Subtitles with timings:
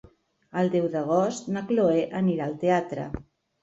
[0.61, 3.11] El deu d'agost na Chloé anirà al teatre.